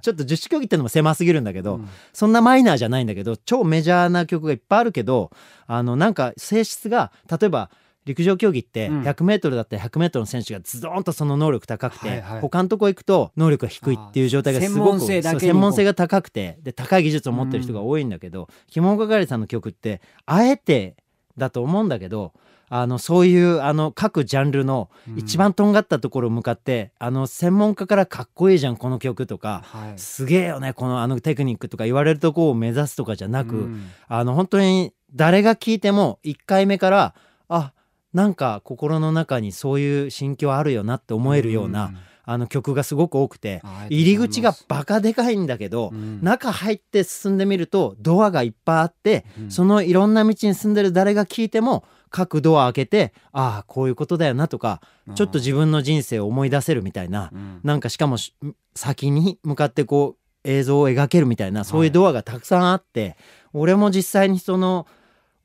[0.00, 1.88] ちょっと十種競技ってのも狭すぎるんだけど、うん。
[2.12, 5.32] そんなマイナーじゃないんだけど超メジャーな曲がいっぱいあるけど
[5.66, 7.70] あのなんか性質が例えば
[8.06, 9.02] 陸上競技ってうん。
[9.02, 12.40] 100m だったら 100m の選手がズドーンとその能力高くて、はいはい。
[12.40, 20.96] 他のとこ行くと能力が低いっていう状態がすごく専門性が高くてで高い技術を持ってる人が多いんだけど着物係さんの曲ってあえて
[21.36, 22.32] だと思うんだけど
[22.72, 29.62] あのそういうあの各ジャンルの一番とんがったところを向かって、あの専門家からかっこいいじゃんこの曲とか。
[29.64, 29.98] はい。
[29.98, 33.90] すげえよねこのあのテクニックとか言われるとこを目指すとかじゃなく、うん。
[34.06, 37.14] あの本当に誰が聞いても1回目から
[37.48, 37.72] あ
[38.12, 41.92] なんか心の中にそういう心境あるよなって思えるような、
[42.30, 46.20] あの曲がすごく多くてあ入り口がバカでかいんだけど、うん。
[46.22, 49.50] 中入って進んでみるとドアがいっぱいあって、うん。
[49.50, 54.80] そのいろんな道に進んでる誰が聞いても各ドア開けてああこういうことだよなとか
[55.16, 57.60] ちょっと自分の人生を思い出せるみたいなうん。
[57.64, 58.36] なんかしかもし
[58.76, 63.16] 先に向かってこう映像を描けるみたいなそういうドアがたくさんあって、
[63.52, 64.86] 俺も実際にその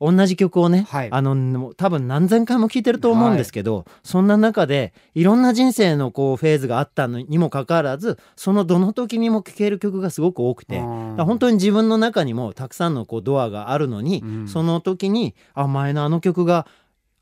[0.00, 1.08] 同じ曲をね、はい。
[1.10, 10.80] あの多分何千回も聴いてると思うんですけど、そんな中でいろんな人生のこうフェーズがあったのにもかかわらずそのどの時にも聴ける曲がすごく多くて。
[10.80, 14.48] 本当に自分の中にもたくさんのこうドアがあるのに、うん。
[14.48, 16.66] その時にあ前のあの曲が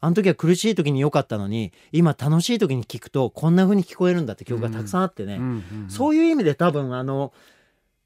[0.01, 5.41] あの時は苦しい時に良かったのに今楽しい時に聴くとこんな風に聞こえるんだって曲がたくさんあってね、
[5.89, 7.33] そういう意味で多分あの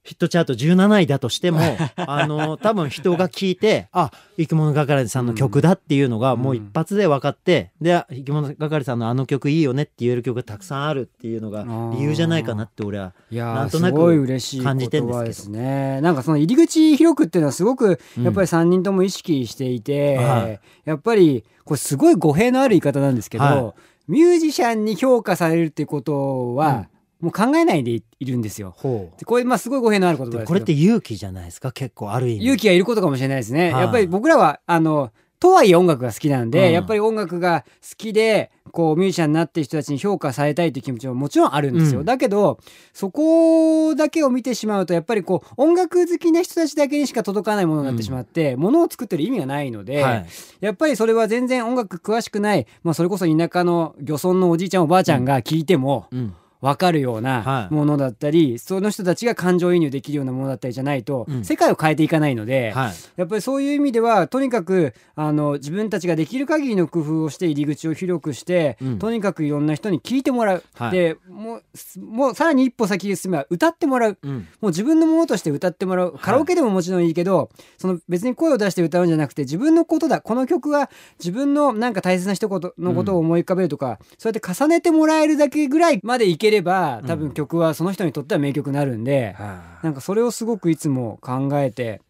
[0.04, 1.60] ヒットチャート17位だとしても
[1.96, 15.24] あの多分人が聞いてあ生き物係さんの曲だっていうのがもう一発で分かって、で生き物係さんのあの曲いいよねって言える曲がたくさんあるっていうのが理由じゃないかなって俺はいやーなんとなくすごい嬉しい感じてんですけど。
[15.24, 16.00] ですね。
[16.00, 18.24] なんかその入り口広くっていうのはすごくうん。
[18.24, 20.60] やっぱり3人とも意識していて、はい。
[20.84, 23.74] やっぱりこれすごい語弊のある言い方なんですけど、は
[24.06, 26.88] ミュージシャンに評価されるっていうことは、
[27.20, 28.74] もう考えないでいるんですよ。
[28.76, 30.48] ほでこれまあすごい語弊のある言葉ですけど。
[30.48, 31.72] これって勇気じゃないですか？
[31.72, 32.44] 結構ある意味。
[32.44, 33.72] 勇気がいることかもしれないですね。
[33.72, 33.82] はい。
[33.82, 36.72] やっぱり僕らはあのとはいえ音楽が好きなんで、うん。
[36.72, 42.06] やっぱり音楽が好きでこうミュージシャンになってる人たちに評価されたいという気持ちはもちろんあるんですよ、うん。
[42.06, 42.58] だけど
[42.92, 50.26] そこだけを見てしまうとやっぱりこう音楽好きな人たちだけにしか届かないものになってしまって、ものを作ってる意味がないので、はい。
[50.60, 57.74] やっぱりそれは全然音楽詳しくない、まあ、それこそ田舎の漁村のおじいちゃんおばあちゃんが聞いても、うん分かるようはない。
[57.74, 61.44] ものだったり、その人たちが感情移入できるようなものだったりじゃないと、うん。
[61.44, 62.92] 世界を変えていかないので、はい。
[63.16, 68.98] やっぱりそういう意味ではとにかくあの自分たちができる限りの工夫をして入り口を広くして、うん。
[68.98, 70.90] とにかくいろんな人に聞いてもらう、はい。
[70.90, 74.18] でもうすもうさらに一歩先に進めば歌ってもらう。
[74.22, 74.32] うん。
[74.32, 76.18] もう自分のものとして歌ってもらう。
[76.20, 80.20] カラオケでももちろんいいけど、その別に声を出して歌うんじゃなくて自分のことだ。
[80.20, 89.84] この曲は自分のなんか大切な一言のことを思い浮かべるとか、そうやって重ねてもらえるだけぐらいまでいければ多分曲はその人にとっては名曲になるんで、はい。
[89.84, 92.00] なんかそれをすごくいつも考えて、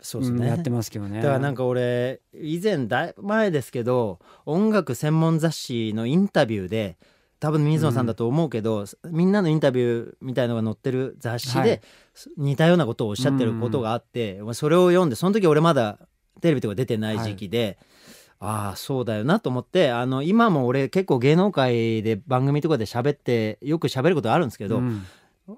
[0.00, 1.18] そうですね、うんやってますけどね。
[1.18, 6.96] だからなんか俺以前だ前ですけど音楽専門雑誌のインタビューで
[7.38, 11.80] 多分水野さんだと思うけど、みんなのインタビューみたいのが載ってる雑誌で、はい。
[12.36, 15.98] 似たようなことをおっしゃってることがあって、それを読んでその時俺まだ
[16.42, 17.78] テレビとか出てない時期で、
[18.40, 25.06] ああそうだよなと思ってあの今も俺結構芸能界で番組とかで喋ってよく喋ることあるんですけど、うん。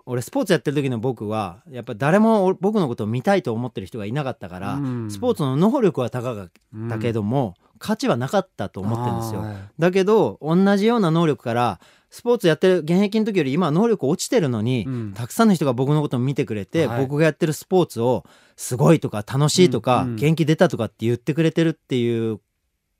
[0.06, 5.10] 俺スポーツやってる時の僕はやっぱ誰も俺僕のことを見たいと思ってる人がいなかったから、うん。
[5.10, 6.50] スポーツの能力は高かっ
[6.88, 9.44] たけども、価値はなかったと思ってるんですよ。
[9.78, 15.12] だけど同じような能力からスポーツやってる現役の時より今は能力落ちてるのに、うん。
[15.12, 17.00] たくさんの人が僕のことを見てくれて、はい。
[17.02, 18.24] 僕がやってるスポーツを
[18.56, 20.08] すごいとか楽しいとか、うん。
[20.10, 20.16] うん。
[20.16, 22.40] 元気出たとかって言ってくれてるっていう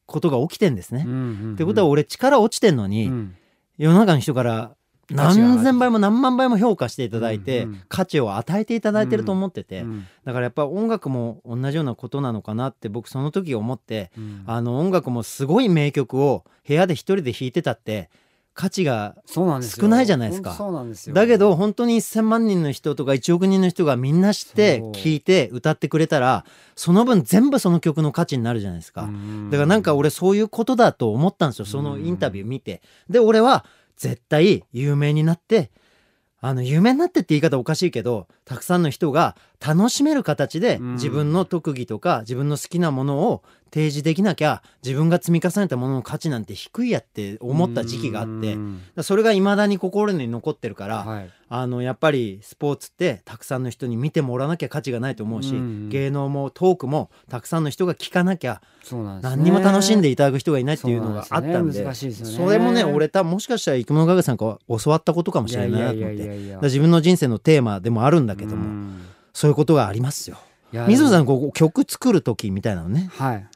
[0.07, 1.05] ことが起きてんですね。
[1.07, 1.55] うんうんうん。
[1.55, 3.37] ってことは俺力落ちてんのに、うん。
[3.79, 4.73] 世の中の人から
[5.11, 7.81] 何千倍も何万倍も評価していただいて、うんうん。
[7.89, 10.07] 価値を与えていただいてると思ってて、うん。
[10.25, 14.45] だからやっぱ音楽も同じようなことなのかなって僕その時思って、うん。
[14.47, 18.11] あの音楽もすごい名曲を部屋で一人で弾いてたって
[18.55, 19.45] 価値が少
[19.89, 20.53] ないじゃないですか。
[20.53, 21.15] そうなんですよ。
[21.15, 26.45] だけど本当に1,000万人の人とか1億人の人がみんな知って聴いて歌ってくれたら
[26.77, 29.05] その分全部その曲の価値になるじゃないですか。
[29.05, 29.51] うん。
[29.51, 31.65] だからなんか俺そういうことだと思ったんですよ。
[31.65, 32.83] そのインタビュー見て。
[33.09, 33.65] で俺は
[33.97, 35.71] 絶対有名になって
[36.41, 40.93] あの有名になってって言い方おかしいけどたくさんの人が楽しめる形でうん。
[40.95, 48.59] 自分の特技とか自分の好きなものを提示できなきゃ自分が積み重ねたものの価値なんて低いやって思った時期があって
[49.03, 51.31] それが未だに心に残ってるから、はい。
[51.49, 59.37] あのやっぱりスポーツってたくさんの人に見てもらわなきゃ価値がないと思うし、うん芸能もトークもたくさんの人が聞かなきゃそうなんですね。
[59.37, 61.95] 何にも楽しんでいただく人がいないっていうのがあったんでね。
[61.95, 66.59] それもね俺多分もしかしたら生き物ガゲさんから教わったことかもしれないなと思って。
[66.63, 68.99] 自分の人生のテーマでもあるんだけども、うん
[69.33, 70.39] そういうことがありますよ。
[70.89, 73.11] 水野さんこう曲作る時みたいなのね。
[73.15, 73.47] はい。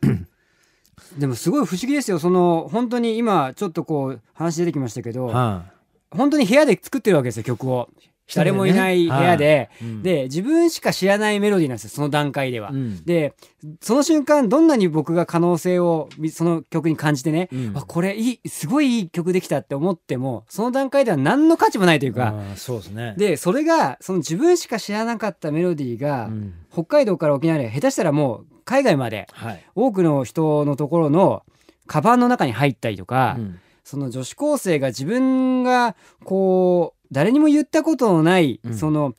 [1.18, 2.18] でもすごい不思議ですよ。
[2.18, 5.64] その本当に今ちょっとこう話出てきましたけどは
[6.10, 7.88] 本当に部屋で作ってるわけですよ曲を
[8.34, 9.70] 誰もいない部屋で、
[10.02, 13.04] で自分しか知らないメロディーなんですよその段階では、うん。
[13.04, 13.34] で
[13.80, 17.72] その瞬間どんなに僕が可能性をみその曲に感じてね、うん。
[17.76, 23.14] あこれいいすごいいい曲できたって思ってもその段階では何の価値もないというか、そうですね。
[23.16, 26.54] でそれがその自分しか知らなかったメロディーが、うん。
[26.72, 29.64] 北海道から沖縄で下手したらもう海外まではい。
[29.74, 31.44] 多くの人のところの
[31.86, 33.60] カバンの中に入ったりとか、うん。
[33.84, 38.74] その女子高生が自分がこう誰にも言ったことのない、うん。
[38.74, 39.14] その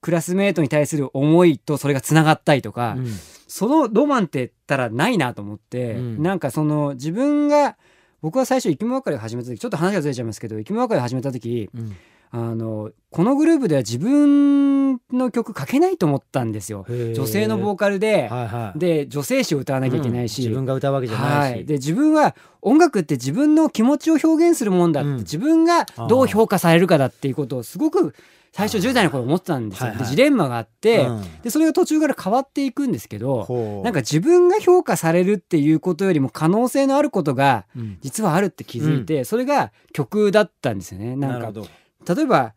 [0.00, 3.06] クラスメートに対する思いとそれがつながったりとか、うん。
[3.46, 6.22] そのロマンって言ったらないなと思って、うん。
[6.22, 7.76] なんかその自分が
[8.20, 11.96] 僕は最初生き物係を始めた時ちょっと話がずれちゃいますけど生き物係を始めた時うん
[12.34, 16.86] あのこのグループでは自分の曲書けないと思ったんですよ。
[16.88, 18.78] 女性のボーカルで、はいはい。
[18.78, 20.48] で女性詞を歌わなきゃいけないし、うん。
[20.48, 21.60] 自分が歌うわけじゃはないし。
[21.60, 25.16] い、で自分は音楽って自分の気持ちを表現するもんだって、うん。
[25.18, 28.14] 自分がどう評価されるかだっていうことをすごく
[28.52, 29.88] 最初10代の頃思ってたんですよ。
[29.88, 30.04] はいはい。
[30.04, 31.42] でジレンマがあって、うん。
[31.42, 37.98] でそれが途中から変わっていくんですけどなんか自分が評価されるっていうことよりも可能性のあることがうん。
[38.00, 41.14] 実はあるって気づいて、それが曲だったんですよね。
[41.14, 41.66] なんるほど。
[42.06, 42.54] 例えば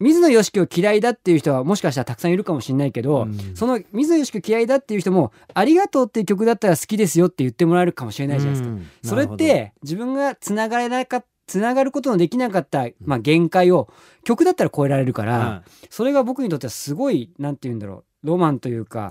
[0.00, 3.56] 水野良樹を嫌いだっていう人はもしかしたらたくさんいるかもしれないけど、うん。
[3.56, 8.74] その水野良樹を嫌いだっていう人も「ありがとう」っていう曲だったら好きですよって言ってもらえるかもしれないじゃないですか。
[8.74, 8.86] うん。
[9.02, 13.88] それって自分がつながれなかつながることのできなかった、まあ、限界を
[14.22, 19.10] 曲だったら超えられるから、はそれが僕にとってはすごいなんて言うんだろうロマンというか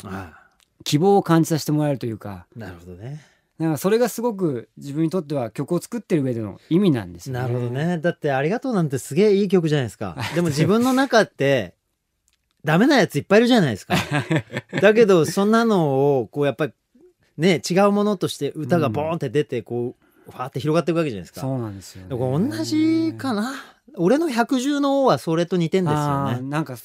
[0.83, 2.47] 希望を感じさせてもらえるというか。
[2.55, 3.21] ーなるほどね。
[3.59, 7.39] なんかそれがすごく自分にとっては曲を作ってる上での意味なんですよね。
[7.39, 7.97] なるほどね。
[7.97, 10.15] だって「ありがとう」なんてすげえいい曲じゃないですか。
[10.35, 11.73] でも自分の中って
[12.63, 13.95] ダメなやついっぱいいるじゃないですか。
[14.79, 16.73] だけどそんなのをこうやっぱり
[17.37, 19.95] ね違うものとして歌がボーンって出てこ
[20.27, 21.41] うファーって広がっていくわけじゃないですか。
[21.41, 22.09] そうなんですよ、ね。
[22.09, 23.53] 同じかな。
[23.95, 26.41] 俺の百獣の王はそれと似てんですよね。
[26.41, 26.77] なんか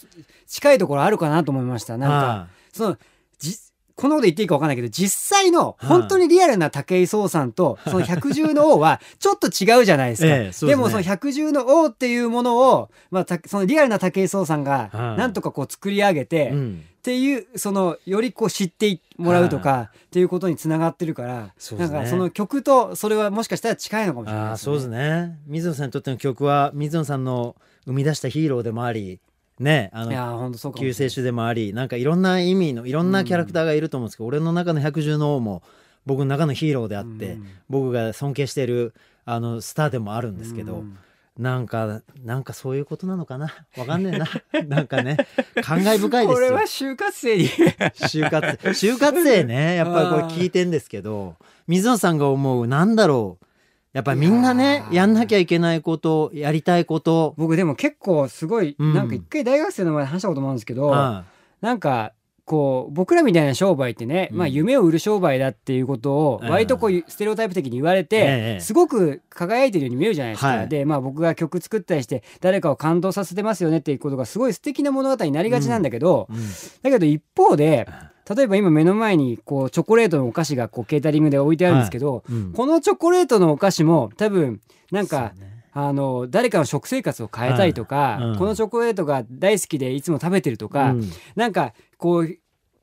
[0.47, 1.99] 近いところあるかなと思いました。
[1.99, 2.99] なんかはその
[3.39, 3.59] じ
[4.03, 10.29] こんなこと言っていいか分かんないけど実際の本当にリアルな武井壮さんと その百獣の王はちょっと違うじゃないですか。
[10.29, 10.73] ええですね。
[10.73, 16.85] でもその百獣の王っていうものを、まあ、たそのリアルな武井壮さんがはいなんとかこう作り上げて、うん。
[16.99, 21.53] っていうそのよりこう知ってもらうとかっていうことにつながってるから、ね。
[21.79, 24.51] なんかその曲とそれはもしかしたら近いのかもしれないですね。
[24.51, 25.39] ああそうですね。
[25.47, 29.21] 水野さんにとっての曲は水野さんの生み出したヒーローでもあり
[29.63, 30.95] ねあのいやー本当そうかもしれない。
[30.95, 35.63] 救世主でもありなんかいろんな意味のいろんなキャラクターがいると思うんですけど、俺の中の百獣の王も
[36.05, 37.47] 僕の中のヒーローであって、うん。
[37.69, 38.93] 僕が尊敬してる
[39.25, 40.99] あのスターでもあるんですけど、うん。
[41.39, 43.55] なんかなんかそういうことなのかな？
[43.79, 44.29] わかんねえな。
[44.77, 45.17] なんかね
[45.63, 46.35] 感慨深いですよ。
[46.35, 47.49] これは就活生に。
[47.49, 49.77] 就活就活生ね。
[49.77, 53.47] やっぱりこれ聞いてんですけど水野さんが思うなんだろう
[53.93, 58.95] やっぱりみんなねいやんなきゃいけないことやりたいこと、僕でも結構すごい、うん。
[58.95, 61.25] なんか一回大学生の前で話したこともあるんですけど、は
[61.61, 62.13] なんか
[62.45, 64.39] こう僕らみたいな商売ってね、うん。
[64.39, 68.61] まあ夢を売る商売だっていうことをうん割とこうステレオタイプ的に言われて、ええ。
[68.61, 70.49] すごく輝いてるように見えるじゃないですか。
[70.49, 70.69] はい。
[70.69, 76.37] でまあ僕が曲作ったりして誰かを感動させてますよねっていうことがすごい素敵な物語になりがちなんだけど、うん。
[76.83, 77.87] だけど一方で
[78.29, 82.53] 例えば今目の前にこうチョコレートのお菓子がこうケータリングで置いてあるんですけど、うん。
[82.53, 85.53] このチョコレートのお菓子も多分なんかね。
[85.75, 88.25] あの誰かの食生活を変えたいとか、はい。
[88.25, 88.39] うん。
[88.39, 91.11] このチョコレートが大好きでいつも食べてるとか、うん。
[91.35, 92.37] なんかこう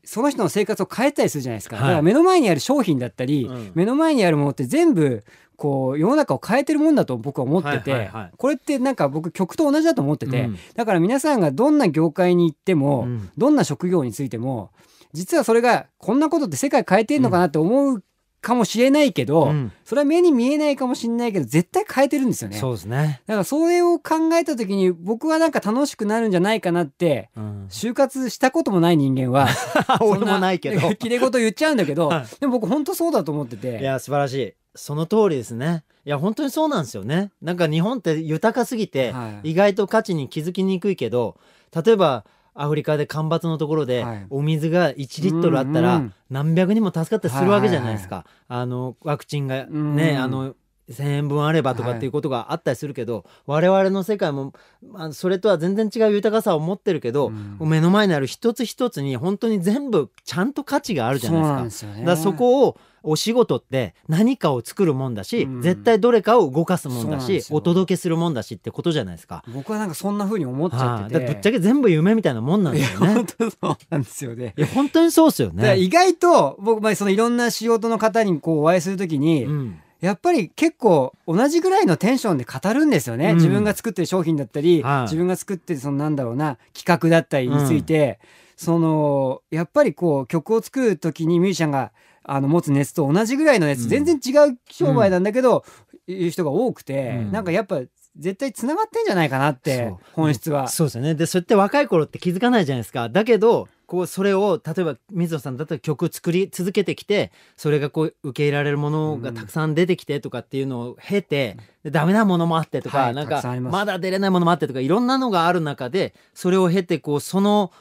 [0.04, 1.86] その人の生活を変えたりするじゃないですか、はい。
[1.86, 3.72] だから目の前にある商品だったり、うん。
[3.76, 5.24] 目の前にあるものって全部
[5.56, 8.32] こう世の中を変えてるもんだと僕は思ってて、はいはいはい。
[8.36, 10.58] これってなんか僕曲と同じだと思ってて、うん。
[10.76, 13.30] だから皆さんがどんな業界に行っても、うん。
[13.38, 14.72] どんな職業についても
[15.14, 18.04] 実はそれがこんなことって世界変えてんのかなって思う
[18.42, 19.72] かもしれないけど、うん。
[19.84, 22.58] それは目に見えないかもしれないけど絶対変えてるんですよね。
[22.58, 29.48] そうですね、だからそれを考えた時に僕はなんか楽しくなるんじゃないかなってうん、就活したこともない人間は
[30.02, 30.96] 俺もないけど。
[30.96, 32.26] きれい事言っちゃうんだけど、はい。
[32.40, 33.80] でも僕本当そうだと思ってて。
[33.80, 34.54] いや素晴らしい。
[34.76, 35.84] その通りですね。
[36.06, 37.32] いや本当にそうなんですよね。
[37.42, 39.52] なんか日本って豊かすぎて、はい。
[39.52, 41.36] 意外と価値に気づきにくいけど
[41.76, 42.26] 例えば
[42.62, 44.28] アフリカで干ばつのところで、はい。
[44.30, 50.18] お水が1リットルあったら、何百人も助かったりするわけじゃないですか、あのワクチンがね、うん。
[50.18, 50.56] あの
[50.90, 54.54] 1,000円分あればとかっていうことがあったりするけど、我々の世界も、
[54.86, 57.70] まあ、それとは全然違う豊かさを持ってるけど、うん。
[57.70, 61.92] 目の前にある一つ一つに本当に全部ちゃんと価値があるじゃないですか。
[61.94, 65.62] だからそこをお仕事って何かを作るもんだし、うん。
[65.62, 69.44] 絶対どれかを動かすもんだしお届けするもんだしってことじゃないですか。
[69.54, 73.14] 僕はなんかそんな風に思っちゃはい、ってて、だからぶっちゃけ全部夢みたいなもんなんですよね。
[73.14, 74.54] 本当そうなんですよね。
[74.58, 75.78] いや本当にそうですよね。
[75.78, 79.80] 意外と僕、まあ、そのいろんな仕事の方にこうお会いするときに、うん。
[80.02, 83.36] やっぱり結構同じぐらいのテンションで語るんですよね、うん。
[83.36, 85.02] 自分が作ってる商品だったり、はい。
[85.04, 88.18] 自分が作ってるそのなんだろうな企画だったりについて、
[88.56, 91.92] そのやっぱりこう曲を作る時にミュージシャンが
[92.32, 93.90] あの持つ熱と同じぐらいの熱、うん。
[93.90, 95.64] 全然違う商売なんだけど、
[96.08, 97.32] いう人が多くて、うん。
[97.32, 97.82] なんかやっぱ
[98.18, 100.68] 絶対つながってんじゃないかなって本質は。
[100.68, 101.16] そうですよね。
[101.16, 103.10] でそうやって若い頃って気づかないじゃないですか。
[103.10, 117.72] だけどこうそれを例えば水野さんだったら曲作り続けてきてそれがこう受け入れられるものがたくさん出てきてとかっていうのを経て、でダメなものもあってとか、はいなんかまだ出れないものもあってとかいろんなのがある中でそれを経てこうその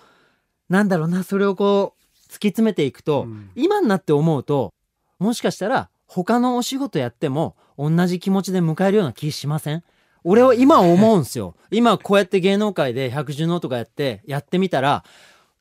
[0.68, 3.50] なんだろうなそれをこう突き詰めていくと、うん。
[3.56, 4.72] 今になって思うと
[5.18, 9.82] もしかしたら他のお仕事やっても同じ気持ちで迎えるような気しません？
[10.24, 11.54] 俺は今思うんすよ。
[11.70, 15.04] 今こうやって芸能界で百獣のとかやってやってみたら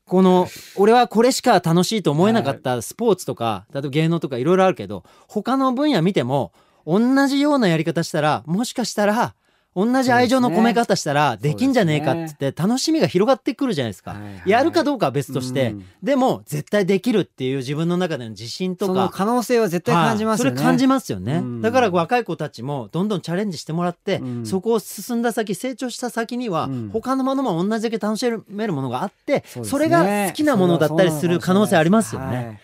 [0.05, 6.53] この俺はこれしか楽しいと思えなかったスポーツとか例えば芸能とかいろいろあるけど他の分野見ても
[6.85, 9.35] 同じようなやり方したらもしかしたら
[9.77, 14.15] 同じ愛情の込め方したらできんじゃねえかっつって楽しみが広がってくるじゃないですか、
[14.47, 15.85] やるかどうかは別として、うん。
[16.01, 20.49] でも絶対できるっていう自分の中での自信とそのか可能性は絶対感じますよね。
[20.49, 20.57] はい。
[20.57, 21.61] それ感じますよね、うん。
[21.61, 24.45] だから若い子たちもどんどんチャレンジしてもらって、うん。
[24.47, 26.89] そこを進んだ先成長した先には、うん。
[26.91, 32.61] 他のものも同じだけ楽しめるものがあってそ,、れが好きなものだったりする可能性ありますよね。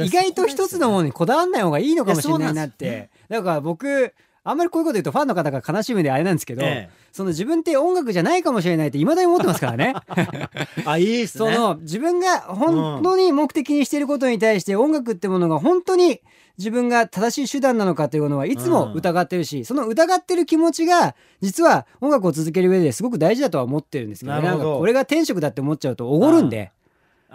[0.00, 3.08] 意外と一つのものにこだわんない方がいいのかもしれないなって。
[3.28, 4.12] だから僕
[4.48, 9.94] あんまりこういうこと言うとファンの方が悲しむんであれなんですけど、えその自分って音楽じゃないかもしれないって未だに思ってますからね。
[10.16, 10.48] え
[10.86, 11.52] あいいっすね。
[11.52, 16.20] その自分が本当に目的にしていることに対して音楽ってものが本当に
[16.58, 26.70] 自分が正しい手段なのかというのはいつも疑ってるし、その疑ってる気持ちが実は音楽を続ける上ですごく大事だとは思ってるんですけど,、なるほどんかこれが天職だって思っちゃうとおごるんで。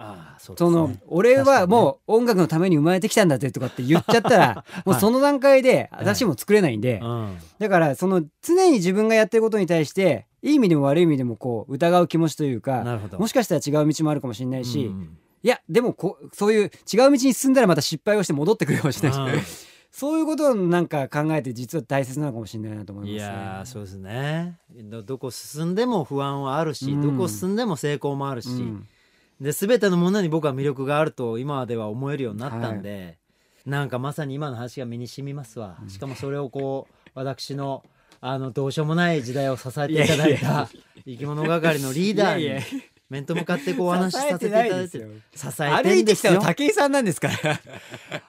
[0.02, 0.56] ああそね。
[0.58, 7.36] その俺はもう音楽のために生まれてきたんだぜとかって言っちゃったら もうその段階で私も作れないんでうん。
[7.58, 24.58] だからその常に自分がやってることに対していい意味でも悪い意味でもこう疑う気持ちというかもしかしたら違う道もあるかもしれないしうんいやでもこそういう違う道に進んだらまた失敗をして戻ってくるかもしれないし そういうことをなんか考えて実は大切なのかもしれないなと思います、ね、いやそうですね。
[24.84, 28.88] どどこ進んでも不安はあるし、うん、どこ進んでも成功もあるし、うん、
[29.42, 32.98] で全てのものに僕は魅力があると今では思えるようになったんで、は
[33.66, 37.84] い、なんかまさに今の話が身に染みますわ、しかもそれをこう私の
[38.20, 40.68] あのどうしようもない時代を支えていただいた
[41.04, 42.64] 生き物係のリーダーに
[43.10, 44.98] 面と向かってこうお話しさせていただいて
[45.34, 46.40] 支えてんですよ。
[46.40, 47.28] 武井さんなんですか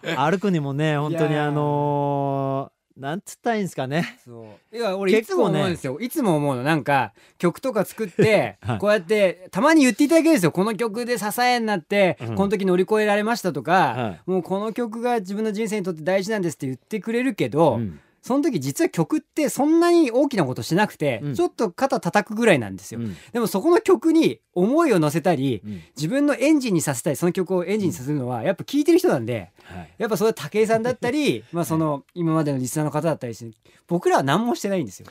[0.04, 0.32] ら。
[0.32, 4.20] 歩くにもね本当にあのー、なんつったらいいんですかね。
[4.24, 4.76] そう。
[4.76, 5.98] いや、俺いつも思うんですよ。
[5.98, 6.64] ね、いつも思うの。
[6.64, 10.52] なんか、曲とか作って、こうやって、たまに言っていただけるんですよ。
[10.52, 29.52] この曲で支えになって、うん、この時乗り越えられましたとか、はい、もうこの曲が自分の人生にとって大事なんですって言ってくれるけど、うんその時実は曲ってそんなに大きなことしなくて、うん、ちょっと肩叩くぐらいなんですよ、うん、でもそこの曲に思いを乗せたり、うん、自分のエンジンにさせたいその曲をエンジンにさせるのはやっぱ聴いてる人なんで、
[29.98, 33.52] やっぱそれは武井さんだったり まあその今までのリスナーの方だったりして
[33.88, 35.08] 僕らは何もしてないんですよ。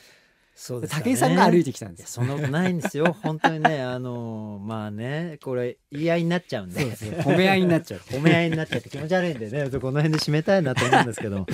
[0.62, 2.12] そうです、ね、武井さんが歩いてきたんです。
[2.12, 3.16] そんなことないんですよ。
[3.20, 6.84] 本当にねあのまあねこれ言い合いになっちゃうんで。
[6.84, 8.00] 褒め合いになっちゃう。
[8.06, 9.68] 褒め合いになっちゃって気持ち悪いんでね。
[9.80, 11.46] この辺で締めたいなと思うんですけど。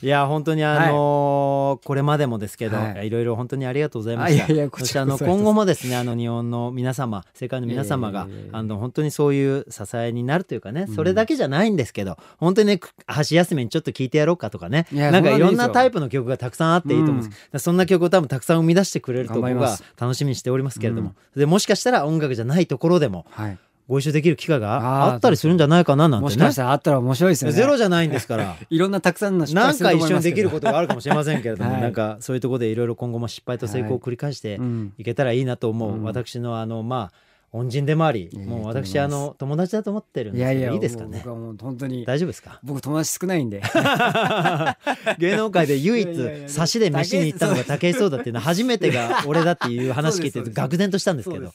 [0.00, 4.46] いや本当にあのーはい、これまでもですけど、はい、いろいろ本当にありがとうございました。
[4.78, 14.86] そしてあの今後もですねあの日本の皆様世界の皆様があの本当にそういう支えになるというかねそれだけじゃないんですけど、うん、本当にね箸休めにちょっと聞いてやろうかとかね。
[14.92, 23.58] なんかいろんなタイプの曲がたくさんあっていいと思うんです、うん、そんな曲を多分たくさん生み出してくれると僕は楽しみにしておりますけれども、うん、でもしかしたら音楽じゃないところでも、はい。
[23.88, 26.22] ご一緒できる機会があったりするんじゃないかななんてね。
[26.22, 27.56] もしかしたらあったら面白いですよね。
[27.56, 28.56] ゼロじゃないんですから。
[28.70, 34.60] いろんなたくさんの失敗するなんか一緒にできることがあるかもしれませんけれども、 はい、なんかそういうところでいろいろ今後も失敗と成功を繰り返して
[34.98, 35.04] い。
[35.04, 41.18] けたらいいなと思う、私のあのまあ恩人でもあり、もう私あの友達だと思ってるんですけどいやいやいいですかね？
[41.18, 42.60] 僕はもう本当に大丈夫ですか？
[42.62, 43.60] 僕友達少ないんで。
[45.18, 51.52] 芸能界で唯一差しで飯に行ったのが武井壮だっていうのは初めてが俺だっていう話聞いて愕然としたんですけど、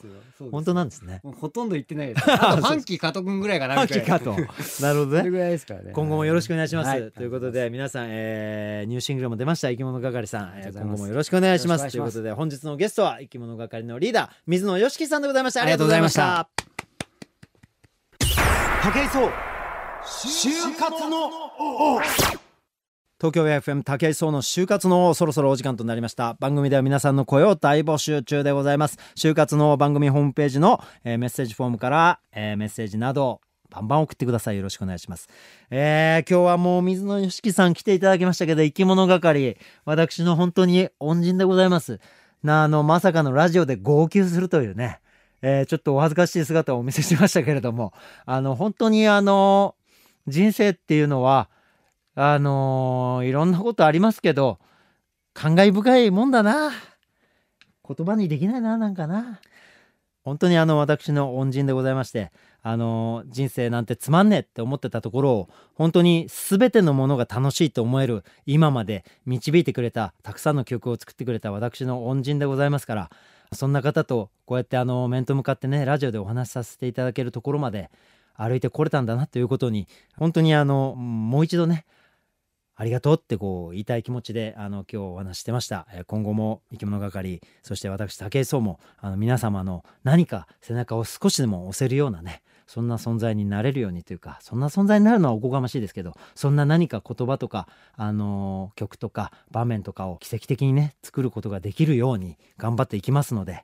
[0.52, 1.22] 本当なんですね？
[1.40, 2.32] ほとんど言ってないです。
[2.32, 3.76] あと ファンキー加藤君ぐらいかな。
[3.76, 4.30] ファンキー加藤。
[4.84, 5.30] なるほどね。
[5.30, 5.92] ぐらいですからね。
[5.94, 7.12] 今後もよろしくお願いします。
[7.12, 11.90] ということで皆さん、えー、ニューシングルも出ました生き物係さん、えー、今後もよろしくお願いします。
[11.92, 15.62] ということで本日のゲストは生き物係のリーダー水野良樹さんでございました。
[15.64, 16.50] ありがとうございました。
[18.20, 19.32] 武井壮
[20.04, 21.32] 就活の
[23.20, 26.36] 東京 FM 武井壮の就活のそろそろお時間となりました。
[26.42, 28.98] 番組では皆さんの声を大募集中でございます。
[29.16, 34.58] 就活の番組ホームページの、えー、メッセージフォームから、えー、メッセージなどバンバン送ってください。
[34.58, 35.30] よろしくお願いします、
[35.70, 39.58] えー、今日はもう水野良樹さん来ていただきましたけど生き物係。
[39.86, 42.02] 私の本当に恩人でございます。
[42.44, 45.00] なあのまさかのラジオで号泣するというね。
[45.42, 47.94] えー、ちょっとお恥ずかしい姿をお見せしましたけれども、
[48.26, 49.76] あの、本当にあの、
[50.28, 51.50] 人生っていうのは、
[52.20, 54.60] あのいろんなことありますけど、
[55.34, 56.72] 感慨深いもんだな。
[57.88, 59.40] 言葉にできないな、なんかな。
[60.24, 62.32] 本当にあの、私の恩人でございまして、
[62.70, 73.10] あの人生なんてつまんねえって思ってたところを本当に全てのものが楽しいと思える今まで導いてくれたたくさんの曲を作ってくれた私の恩人でございますから
[73.54, 77.90] そんな方とこうやってあの面と向かってねラジオでお話しさせていただけるところまで
[78.36, 81.86] 歩いてこれたんだなということに本当にあのもう一度ね
[82.76, 85.88] ありがとうってこう言いたい気持ちであの今日お話してました。
[86.06, 103.64] 今後も生き物係そして私武井壮もあの皆様の何か背中を少しでも押せるようなねそんな存在になれるようにというかそんな存在になるのはおこがましいですけどそんな何か言葉とか、あのー、曲とか場面とかを奇跡的にね作ることができるように頑張っていきますので、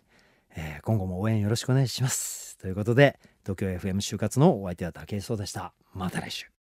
[0.55, 2.57] えー、今後も応援よろしくお願いします。
[2.57, 5.73] ということで東京 FM 就活のお相手は武井壮でした。
[5.93, 6.52] また来週。